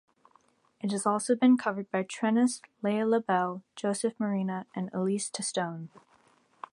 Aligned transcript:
It 0.81 0.89
has 0.93 1.05
also 1.05 1.35
been 1.35 1.57
covered 1.59 1.91
by 1.91 2.01
Trenyce, 2.01 2.59
Leah 2.81 3.05
LaBelle, 3.05 3.61
Joseph 3.75 4.17
Murena, 4.17 4.65
and 4.75 4.89
Elise 4.95 5.29
Testone. 5.29 5.89